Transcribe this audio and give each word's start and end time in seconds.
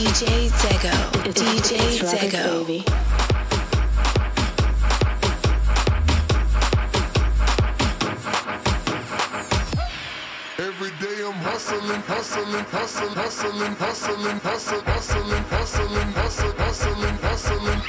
DJ 0.00 0.48
Zego. 0.48 0.96
DJ 1.34 1.76
Zego. 2.08 2.64
baby. 2.64 2.84
Every 10.58 10.90
day 11.04 11.20
I'm 11.22 11.34
hustling, 11.44 12.00
hustling, 12.08 12.64
hustling, 12.72 13.12
hustling, 13.12 13.74
hustling, 13.76 14.40
hustling, 14.40 14.84
hustling, 14.86 15.44
hustling, 15.52 16.12
hustling, 16.16 16.56
hustling, 16.56 17.16
hustling. 17.20 17.80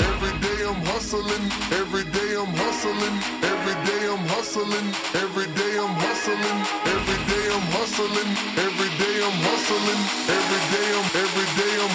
Every 0.00 0.34
day 0.42 0.66
I'm 0.66 0.82
hustling, 0.90 1.44
every 1.70 2.04
day 2.10 2.34
I'm 2.34 2.50
hustling, 2.50 3.14
every 3.46 3.76
day 3.86 4.02
I'm 4.10 4.26
hustling, 4.26 4.86
every 5.14 5.46
day 5.54 5.78
I'm 5.78 5.94
hustling, 6.02 6.58
every 6.90 7.19
day 7.30 7.46
I'm 7.54 7.66
hustling, 7.78 8.30
every 8.58 8.90
day 8.98 9.16
I'm 9.22 9.38
hustling, 9.46 10.02
every 10.36 10.62
day 10.74 10.88
I'm, 10.98 11.06
every 11.22 11.48
day 11.58 11.74
I'm, 11.84 11.92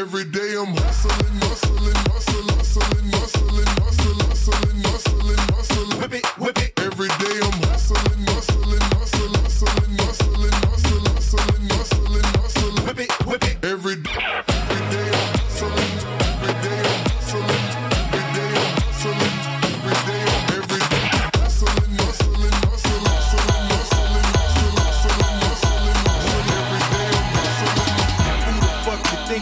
every 0.00 0.24
day 0.24 0.50
I'm 0.60 0.72
hustling, 0.76 1.36
hustling, 1.40 2.00
hustling, 2.12 2.48
hustling, 2.52 3.08
hustling, 3.16 3.72
hustling, 3.80 4.20
hustling, 4.28 4.80
hustling, 4.84 5.42
hustling. 5.56 6.00
Whip 6.00 6.14
it, 6.14 6.26
whip 6.38 6.58
it. 6.58 6.72
Every 6.80 7.08
day 7.08 7.36
I'm 7.46 7.58
hustling, 7.64 8.26
hustling, 8.28 8.84
hustling, 8.96 9.34
hustling, 9.44 9.96
hustling, 10.04 10.56
hustling, 10.68 11.06
hustling, 11.16 11.68
hustling, 11.72 12.28
hustling. 12.36 12.86
Whip 12.86 13.00
it, 13.00 13.26
whip 13.26 13.44
it. 13.44 13.64
Every 13.64 13.96
every 13.96 14.02
day 14.02 14.45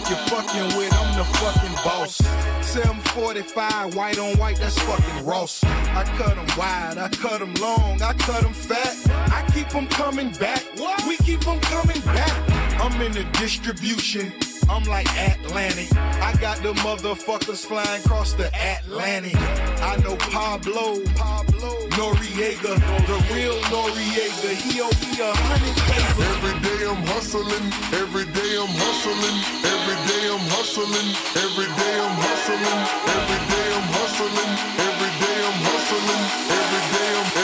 you're 0.09 0.19
fucking 0.29 0.77
with? 0.77 0.93
I'm 0.93 1.17
the 1.17 1.25
fucking 1.25 1.75
boss. 1.85 2.17
745, 2.63 3.95
white 3.95 4.19
on 4.19 4.37
white, 4.39 4.59
that's 4.59 4.79
fucking 4.81 5.25
Ross. 5.25 5.63
I 5.65 6.05
cut 6.19 6.35
them 6.35 6.47
wide, 6.59 6.99
I 6.99 7.09
cut 7.09 7.41
them 7.41 7.55
long, 7.55 8.03
I 8.03 8.13
cut 8.15 8.43
them 8.43 8.53
fat. 8.53 8.97
I 9.33 9.45
keep 9.53 9.69
them 9.69 9.87
coming 9.89 10.31
back. 10.33 10.65
We 11.07 11.17
keep 11.19 11.41
them 11.41 11.61
coming 11.61 12.01
back. 12.03 12.81
I'm 12.81 13.01
in 13.01 13.13
the 13.13 13.25
distribution. 13.39 14.33
I'm 14.69 14.85
like 14.85 15.09
Atlantic. 15.17 15.95
I 15.97 16.35
got 16.41 16.59
the 16.59 16.73
motherfuckers 16.85 17.65
flying 17.67 18.03
across 18.05 18.33
the 18.35 18.49
Atlantic. 18.55 19.37
I 19.37 19.97
know 20.03 20.17
Pablo, 20.17 21.01
Pablo, 21.15 21.73
Noriega, 21.97 22.75
the 23.07 23.17
real 23.35 23.59
Noriega. 23.69 24.51
He 24.57 24.81
owe 24.81 24.89
me 25.05 25.13
a 25.21 25.31
hundred 25.33 25.77
papers. 25.85 26.25
Every 26.33 26.57
day 26.65 26.81
I'm 26.89 27.03
hustling, 27.13 27.67
every 27.93 28.27
day 28.33 28.53
I'm 28.57 28.73
hustling, 28.81 29.37
every 29.69 29.99
day 30.09 30.25
I'm 30.33 30.45
hustling, 30.57 31.09
every 31.45 31.69
day 31.69 31.95
I'm 32.01 32.17
hustling, 32.25 32.81
every 33.15 33.41
day 33.53 33.67
I'm 33.77 33.89
hustling, 33.95 34.53
every 34.81 35.13
day 35.21 35.39
I'm 35.45 35.59
hustling, 35.69 36.23
every 36.51 36.83
day 36.93 37.11
I'm, 37.21 37.44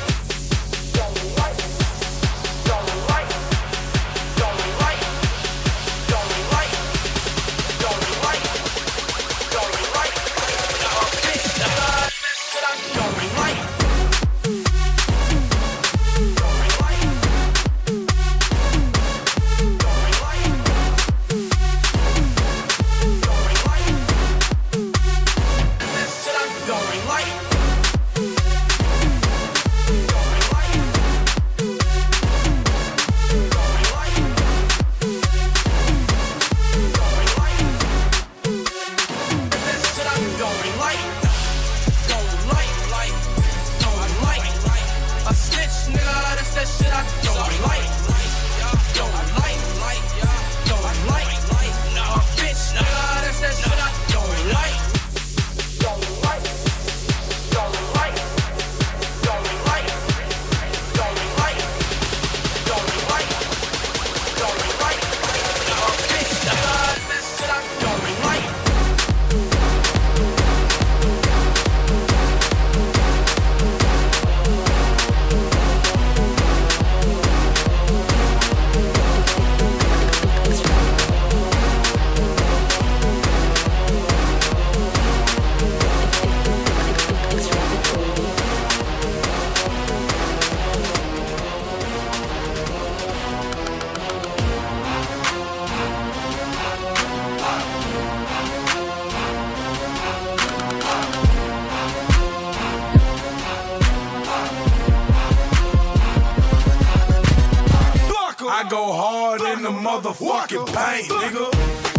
motherfucking 109.81 110.65
pain, 110.67 111.05
nigga. 111.09 111.90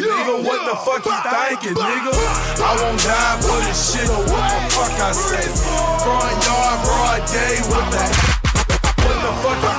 Stankin', 0.00 0.08
nigga. 0.08 0.44
What 0.44 0.60
the 0.64 0.76
fuck 0.76 1.04
you 1.04 1.16
thinking, 1.28 1.76
nigga? 1.76 2.12
I 2.62 2.72
won't 2.80 3.00
die 3.02 3.40
for 3.42 3.60
this 3.66 3.92
shit 3.92 4.08
or 4.08 4.24
what 4.30 4.48
the 4.48 4.60
fuck 4.72 4.94
I 5.00 5.12
say. 5.12 5.46
Front 6.00 6.46
yard, 6.46 6.78
broad 6.84 7.22
day, 7.28 7.56
what 7.68 7.86
the 7.92 8.02
What 9.04 9.18
the 9.20 9.32
fuck 9.42 9.71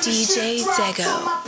DJ 0.00 0.64
Dego. 0.76 1.38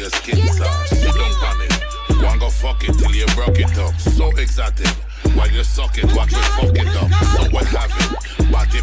your 0.00 0.10
skin 0.10 0.46
soft. 0.48 0.88
Sit 0.88 1.14
down. 1.14 2.24
One 2.24 2.38
go 2.38 2.48
fuck 2.48 2.82
it 2.88 2.96
till 2.98 3.14
you 3.14 3.26
broke 3.36 3.58
it 3.58 3.76
up. 3.78 3.94
So 4.00 4.30
exotic. 4.36 4.88
While 5.36 5.50
you 5.50 5.62
suck 5.62 5.98
it, 5.98 6.04
watch 6.16 6.32
me 6.32 6.40
fuck 6.56 6.74
it 6.74 6.88
up. 6.96 7.10
So 7.36 7.50
what 7.50 7.66
have 7.66 7.92
it? 7.98 8.30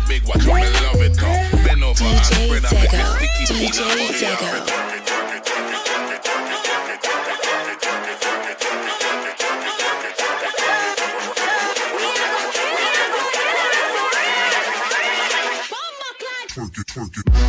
Big, 0.08 0.24
watch 0.28 0.46
love 0.46 1.02
it 1.02 1.18
up. 1.18 1.66
Bend 1.66 1.84
over 1.84 2.04
and 2.04 2.26
spread 2.26 2.66
out 2.66 2.74
like 2.74 2.94
a 2.94 3.06
sticky 3.18 3.68
DJ 3.68 4.78
twerk 16.58 16.78
it, 16.80 16.88
twerk 16.88 17.18
it. 17.18 17.47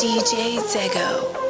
DJ 0.00 0.58
Zego. 0.64 1.49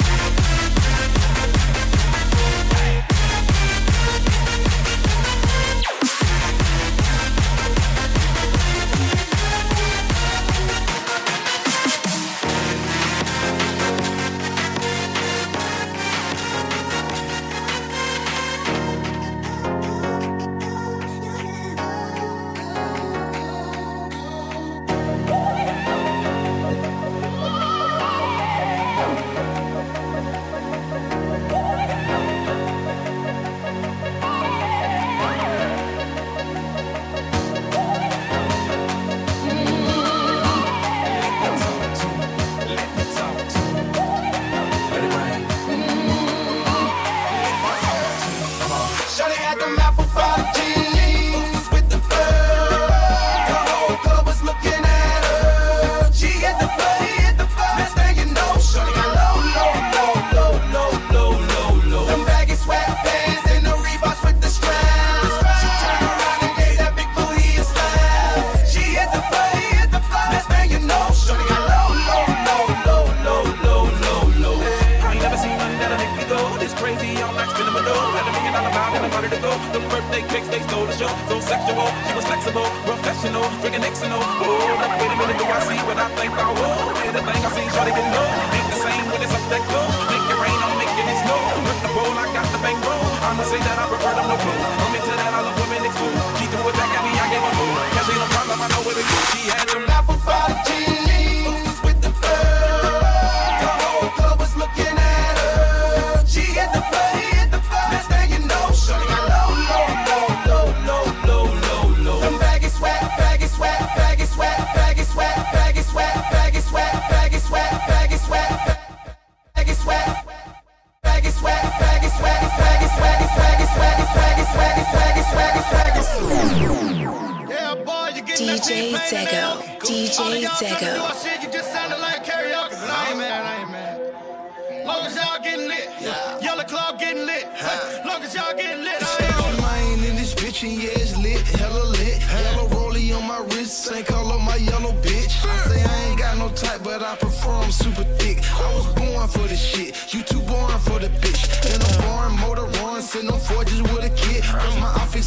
Zego, 129.11 129.59
DJ 129.83 130.47
Zego. 130.47 131.43
You 131.43 131.51
just 131.51 131.73
sounded 131.73 131.99
like 131.99 132.23
karaoke. 132.23 132.79
I 132.79 133.09
ain't 133.09 133.17
mad, 133.17 133.43
I 133.43 133.61
ain't 133.61 133.71
mad. 133.71 134.85
Long 134.85 135.05
as 135.05 135.15
y'all 135.15 135.43
getting 135.43 135.67
lit. 135.67 135.89
Yeah. 135.99 136.39
Yellow 136.39 136.63
club 136.63 136.97
getting 136.97 137.25
lit. 137.25 137.45
Huh. 137.51 138.07
Long 138.07 138.23
as 138.23 138.33
y'all 138.33 138.55
getting 138.55 138.85
lit. 138.85 138.95
I 139.01 139.79
ain't 139.79 140.05
in 140.05 140.15
this 140.15 140.33
bitch 140.33 140.63
and 140.63 140.81
yeah, 140.81 140.91
it's 140.95 141.17
lit. 141.17 141.41
Hella 141.59 141.83
lit. 141.89 142.19
Hella 142.19 142.69
rollie 142.69 143.13
on 143.13 143.27
my 143.27 143.39
wrist. 143.53 143.83
Same 143.83 144.05
color 144.05 144.39
my 144.39 144.55
yellow 144.55 144.93
bitch. 145.03 145.43
I 145.45 145.57
say 145.67 145.83
I 145.83 146.09
ain't 146.09 146.17
got 146.17 146.37
no 146.37 146.47
type, 146.49 146.81
but 146.81 147.03
I 147.03 147.17
prefer 147.17 147.51
I'm 147.51 147.71
super 147.71 148.05
thick. 148.15 148.39
I 148.59 148.73
was 148.73 148.87
born 148.93 149.27
for 149.27 149.45
the 149.45 149.57
shit. 149.57 150.13
You 150.13 150.23
too 150.23 150.39
born 150.43 150.79
for 150.79 150.99
the 150.99 151.09
bitch. 151.19 151.43
And 151.67 151.83
I'm 151.83 151.95
born 152.01 152.39
motor 152.39 152.67
run, 152.79 153.01
send 153.01 153.27
no 153.27 153.35
forges 153.35 153.81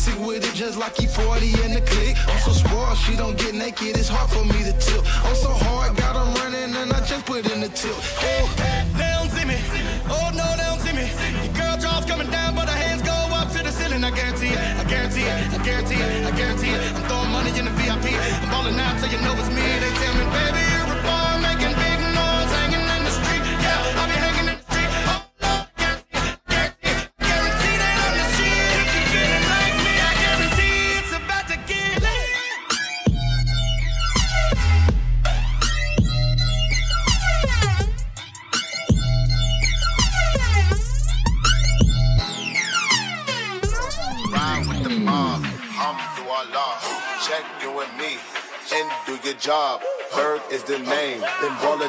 Basic 0.05 0.27
with 0.27 0.45
it, 0.45 0.55
just 0.55 0.77
like 0.79 0.97
he 0.97 1.07
40 1.07 1.47
in 1.65 1.73
the 1.73 1.81
click. 1.81 2.17
I'm 2.29 2.39
so 2.41 2.53
spoiled, 2.53 2.99
she 2.99 3.17
don't 3.17 3.39
get 3.39 3.55
naked, 3.55 3.97
it's 3.97 4.09
hard 4.09 4.29
for 4.29 4.45
me 4.45 4.63
to 4.65 4.73
tilt. 4.77 5.05
I'm 5.25 5.35
so 5.35 5.49
hard, 5.49 5.97
got 5.97 6.13
him 6.17 6.35
running, 6.35 6.77
and 6.77 6.93
I 6.93 7.01
just 7.07 7.25
put 7.25 7.51
in 7.51 7.61
the 7.61 7.69
tilt. 7.69 7.97
Oh, 8.21 8.45
they 8.99 9.09
don't 9.17 9.31
see 9.33 9.47
me. 9.49 9.57
Oh, 10.05 10.29
no, 10.37 10.45
they 10.61 10.67
don't 10.69 10.81
see 10.81 10.93
me. 10.93 11.09
Your 11.45 11.55
girl 11.55 11.77
draws 11.79 12.05
coming 12.05 12.31
down, 12.31 12.55
but 12.55 12.69
her 12.69 12.77
hands 12.77 13.01
go 13.01 13.17
up 13.33 13.51
to 13.53 13.63
the 13.63 13.73
ceiling. 13.73 14.05
I 14.05 14.11
guarantee 14.11 14.53
it, 14.53 14.59
I 14.59 14.85
guarantee 14.85 15.25
it, 15.25 15.55
I 15.55 15.65
guarantee 15.65 15.97
it, 15.97 16.27
I 16.27 16.37
guarantee 16.37 16.71
it. 16.77 16.81
I'm 16.97 17.03
throwing 17.09 17.31
money 17.33 17.59
in 17.59 17.65
the 17.65 17.73
VIP. 17.73 18.13
I'm 18.13 18.51
balling 18.51 18.79
out 18.79 19.01
till 19.01 19.09
you 19.09 19.21
know 19.25 19.33
it's 19.33 19.49
me. 19.57 19.65
They 19.81 19.93
tell 20.05 20.15
me, 20.21 20.25
baby. 20.37 20.64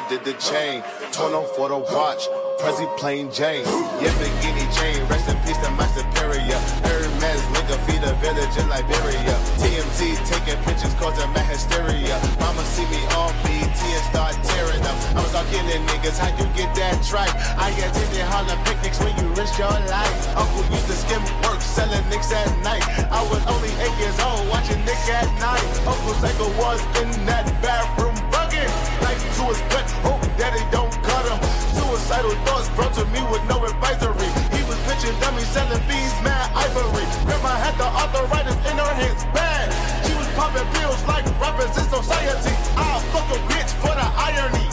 Did 0.08 0.24
the 0.24 0.34
chain. 0.34 0.82
Tono 1.10 1.42
for 1.54 1.68
the 1.68 1.78
watch, 1.78 2.28
Prezi 2.62 2.86
plain 2.98 3.30
Jane. 3.30 3.66
Yeah, 3.98 4.14
bikini 4.22 4.66
chain, 4.78 5.02
rest 5.08 5.28
in 5.28 5.36
peace 5.42 5.58
to 5.58 5.70
my 5.74 5.86
superior. 5.90 6.58
Hermes 6.86 7.42
nigga 7.54 7.76
feed 7.86 8.02
a 8.06 8.14
village 8.22 8.54
in 8.54 8.68
Liberia. 8.68 9.34
TMZ 9.58 10.14
taking 10.30 10.58
pictures 10.62 10.94
causing 10.94 11.30
my 11.34 11.42
hysteria. 11.50 12.14
Mama 12.38 12.62
see 12.74 12.86
me 12.86 13.02
on 13.18 13.34
BT 13.42 13.80
and 13.82 14.06
start 14.10 14.34
tearing 14.46 14.82
up. 14.86 14.96
I 15.16 15.22
was 15.22 15.34
all 15.34 15.46
killing 15.50 15.82
niggas, 15.90 16.18
how 16.18 16.30
you 16.38 16.46
get 16.54 16.70
that 16.76 17.02
tripe? 17.02 17.34
I 17.58 17.70
attended 17.74 18.26
Harlem 18.30 18.58
picnics 18.64 19.00
when 19.02 19.14
you 19.18 19.26
risk 19.34 19.58
your 19.58 19.74
life. 19.90 20.36
Uncle 20.36 20.64
used 20.70 20.86
to 20.86 20.96
skim 20.96 21.22
work, 21.42 21.60
selling 21.60 22.06
nicks 22.10 22.30
at 22.32 22.46
night. 22.62 22.84
I 23.10 23.22
was 23.26 23.42
only 23.50 23.72
eight 23.82 23.96
years 23.98 24.18
old, 24.22 24.46
watching 24.50 24.78
Nick 24.86 25.02
at 25.10 25.26
night. 25.42 25.66
Uncle 25.86 26.14
Psycho 26.22 26.46
was 26.58 26.80
in 27.02 27.10
that 27.26 27.46
bathroom 27.62 28.15
Life 29.02 29.22
to 29.36 29.42
his 29.52 29.60
hope 30.04 30.22
daddy 30.36 30.62
don't 30.70 30.92
cut 31.02 31.24
him. 31.26 31.40
Suicidal 31.76 32.36
thoughts 32.46 32.68
brought 32.76 32.92
to 32.94 33.04
me 33.14 33.20
with 33.32 33.42
no 33.48 33.64
advisory. 33.64 34.30
He 34.54 34.62
was 34.68 34.78
pitching 34.86 35.16
dummies, 35.20 35.48
selling 35.48 35.82
bees, 35.88 36.14
mad 36.22 36.50
ivory. 36.54 37.06
Grandma 37.26 37.52
had 37.60 37.74
the 37.80 37.88
arthritis 37.88 38.56
in 38.70 38.76
her 38.76 38.94
hands, 39.00 39.24
bad. 39.32 39.72
She 40.04 40.12
was 40.14 40.28
popping 40.38 40.68
pills 40.76 41.02
like 41.08 41.24
rappers 41.40 41.74
in 41.76 41.86
society. 41.88 42.54
I'll 42.76 43.00
fuck 43.12 43.28
a 43.34 43.38
bitch 43.50 43.72
for 43.82 43.94
the 43.94 44.08
irony. 44.28 44.66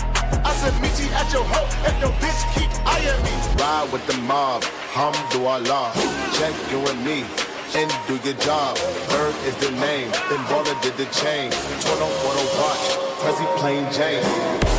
I 0.44 0.52
said, 0.60 0.76
meet 0.82 0.96
you 1.00 1.10
at 1.16 1.32
your 1.32 1.46
hoe 1.48 1.70
if 1.88 1.96
your 2.04 2.14
bitch 2.22 2.42
keep 2.56 2.72
eyeing 2.86 3.22
me. 3.24 3.34
Ride 3.60 3.90
with 3.92 4.06
the 4.08 4.18
mob, 4.28 4.64
hum 4.92 5.16
do 5.32 5.46
Allah. 5.46 5.92
Check 6.38 6.54
you 6.72 6.80
and 6.92 7.00
me. 7.06 7.26
And 7.76 7.90
do 8.08 8.16
your 8.24 8.38
job. 8.38 8.78
Bird 9.10 9.34
is 9.50 9.56
the 9.58 9.72
name. 9.82 10.12
Then 10.30 10.42
baller 10.46 10.80
did 10.84 10.96
the 10.96 11.06
chain. 11.06 11.50
Tono 11.82 12.06
for 12.22 13.03
watch. 13.24 13.36
Prezi 13.36 13.46
plain 13.58 13.86
Jane. 13.92 14.73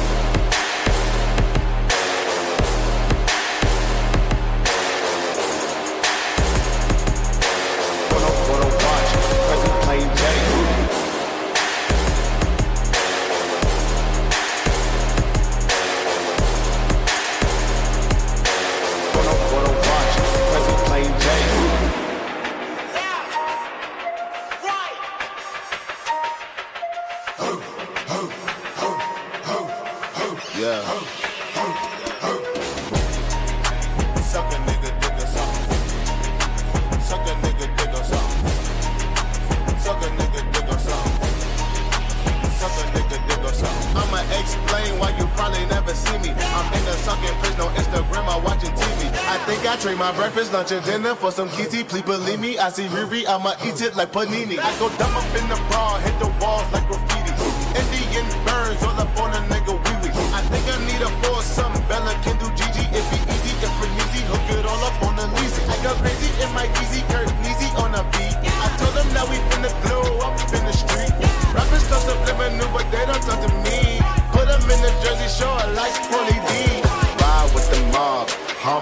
Trade 49.85 49.99
my 49.99 50.17
breakfast, 50.17 50.51
lunch, 50.51 50.73
and 50.73 50.83
dinner 50.87 51.15
for 51.15 51.31
some 51.31 51.49
kitty. 51.51 51.85
Please 51.85 52.09
believe 52.09 52.41
me, 52.41 52.57
I 52.57 52.71
see 52.71 52.89
Riri, 52.89 53.29
I'ma 53.29 53.53
eat 53.69 53.85
it 53.85 53.93
like 53.95 54.17
panini. 54.17 54.57
I 54.57 54.73
go 54.81 54.89
dumb 54.97 55.13
up 55.13 55.29
in 55.37 55.45
the 55.53 55.61
bra, 55.69 56.01
hit 56.01 56.17
the 56.17 56.33
walls 56.41 56.65
like 56.73 56.89
graffiti. 56.89 57.37
Indian 57.77 58.25
burns 58.49 58.81
all 58.81 58.97
up 58.97 59.13
on 59.21 59.37
a 59.37 59.45
nigga 59.53 59.77
wee 59.77 59.97
wee. 60.01 60.17
I 60.33 60.41
think 60.49 60.65
I 60.73 60.81
need 60.89 61.05
a 61.05 61.13
foursome. 61.21 61.77
Bella 61.85 62.17
can 62.25 62.33
do 62.41 62.49
Gigi 62.57 62.81
if 62.97 63.05
he 63.13 63.21
easy, 63.29 63.53
if 63.61 63.75
we 63.77 63.87
easy, 64.01 64.25
hook 64.25 64.49
it 64.57 64.65
all 64.65 64.81
up 64.89 64.97
on 65.05 65.21
the 65.21 65.29
leasy. 65.37 65.61
I 65.69 65.77
go 65.85 65.93
crazy 66.01 66.33
in 66.41 66.49
my 66.57 66.65
easy, 66.81 67.05
Kurt 67.13 67.29
Easy 67.45 67.69
on 67.77 67.93
a 67.93 68.01
beat. 68.17 68.41
I 68.41 68.73
told 68.81 68.97
them 68.97 69.09
that 69.13 69.29
we 69.29 69.37
finna 69.53 69.69
blow 69.85 70.25
up 70.25 70.33
in 70.49 70.65
the 70.65 70.73
street. 70.73 71.13
Rappers 71.53 71.85
talk 71.93 72.01
subliminal, 72.09 72.73
but 72.73 72.89
they 72.89 73.05
don't 73.05 73.21
talk 73.21 73.37
to 73.37 73.53
me. 73.69 74.01
Put 74.33 74.49
them 74.49 74.65
in 74.65 74.81
the 74.81 74.93
Jersey 75.05 75.29
Shore 75.29 75.61
like 75.77 75.93
Paulie 76.09 76.41
D. 76.49 76.81
Ride 77.21 77.53
with 77.53 77.69
the 77.69 77.85
mob, 77.93 78.33
hum 78.65 78.81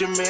Man, 0.00 0.29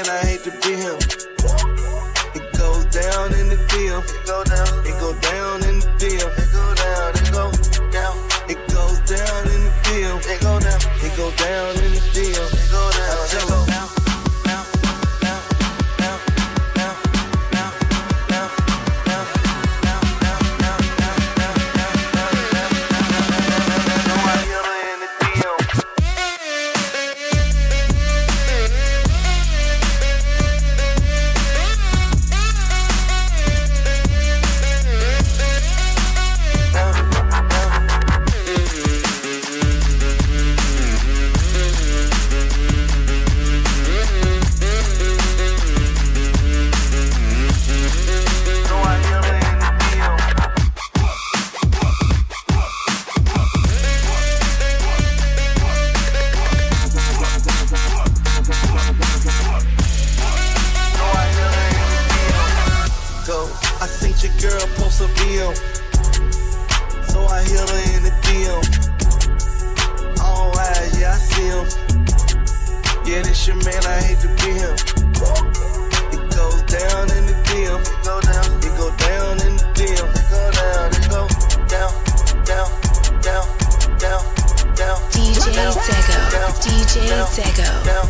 DJ 86.61 87.09
Zego. 87.35 87.69
Down, 87.85 88.09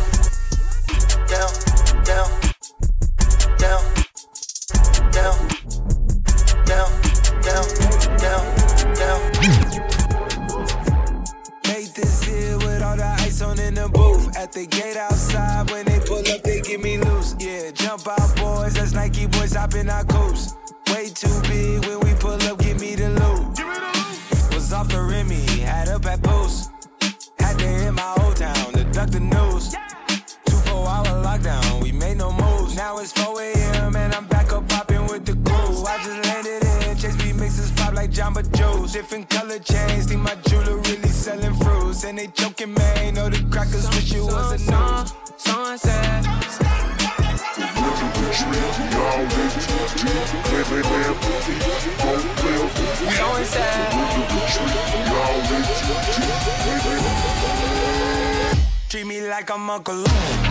down, 1.25 2.03
down. 2.03 2.41
At 14.41 14.51
the 14.53 14.65
gate 14.65 14.97
outside, 14.97 15.69
when 15.69 15.85
they 15.85 15.99
pull 15.99 16.27
up, 16.33 16.41
they 16.41 16.61
give 16.61 16.81
me 16.81 16.97
loose. 16.97 17.35
Yeah, 17.39 17.69
jump 17.71 18.07
out, 18.07 18.35
boys. 18.37 18.73
That's 18.73 18.91
Nike 18.91 19.27
boys 19.27 19.53
hopping 19.53 19.87
our 19.87 20.03
coast. 20.03 20.30
like 59.41 59.49
I'm 59.49 59.69
Uncle 59.71 59.95
Lou. 59.95 60.50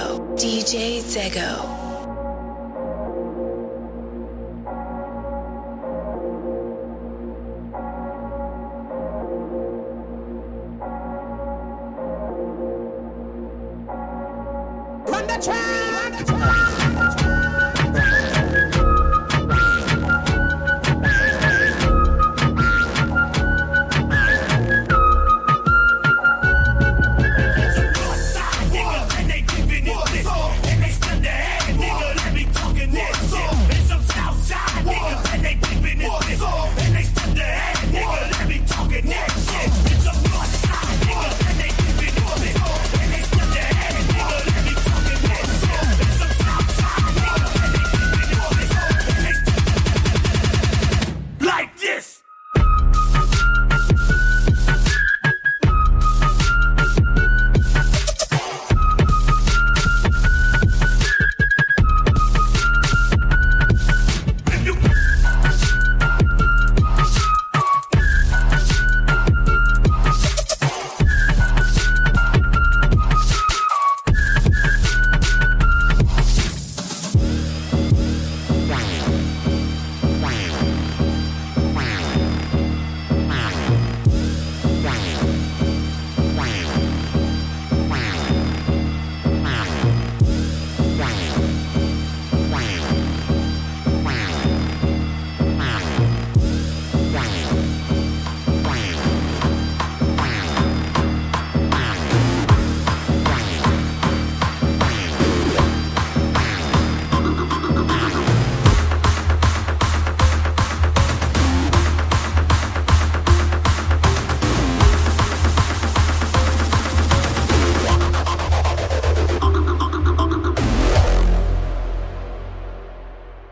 Zego. 0.00 0.34
DJ 0.36 1.02
Zego. 1.02 1.89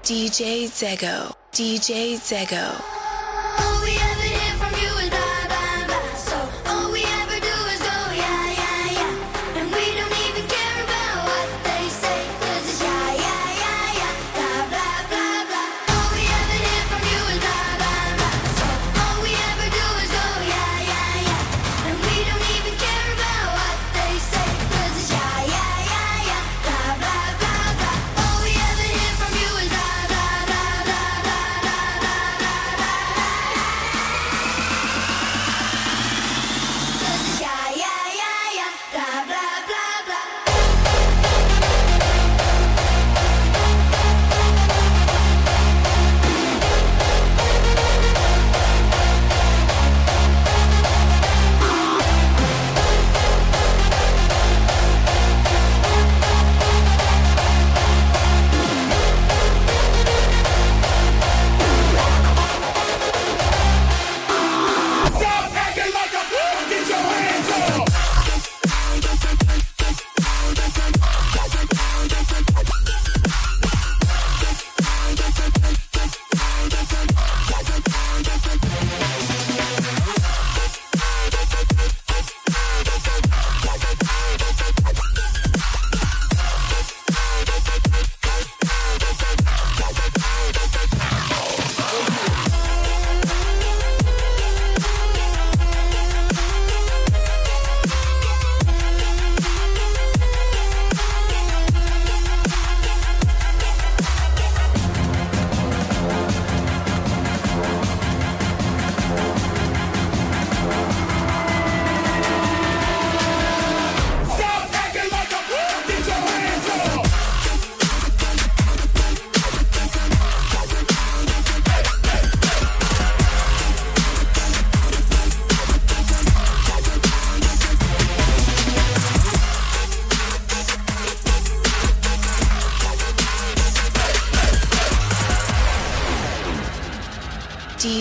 DJ 0.09 0.69
Zego. 0.69 1.35
DJ 1.53 2.17
Zego. 2.17 2.98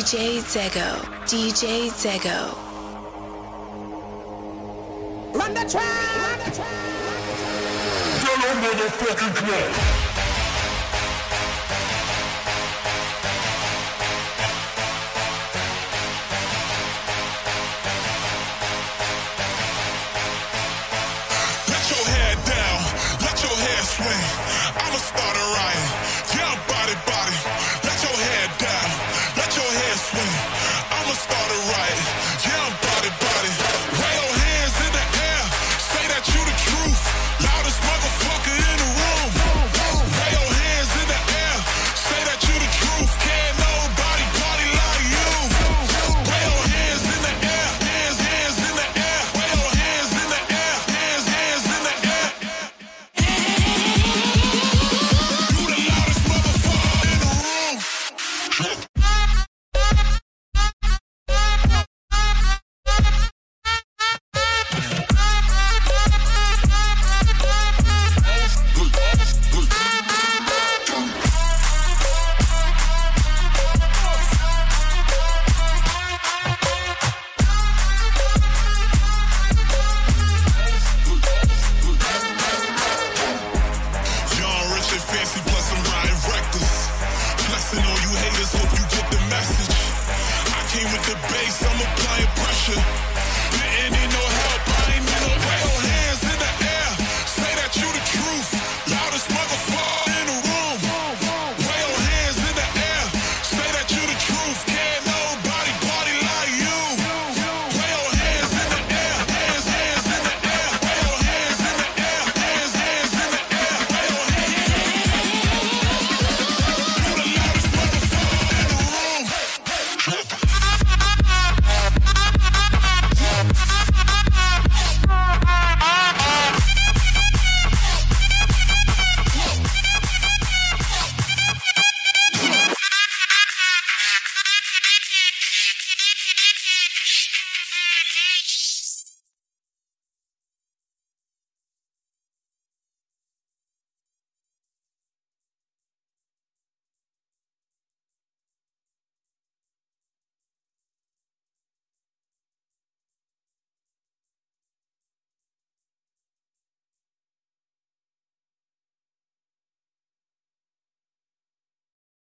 DJ 0.08 0.39
Zego. 0.39 1.04
DJ 1.26 1.89
Zego. 1.89 2.56
Run 5.34 5.54
the 5.54 5.70
track! 5.70 5.84
Run 6.15 6.39
the 6.46 6.56
track! 6.56 6.88
Run 8.24 8.62
the 8.62 8.89
track! 8.89 9.17
Run 9.20 9.34
the 9.34 9.41
track! 9.41 10.07